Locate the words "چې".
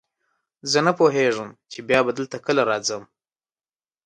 1.71-1.79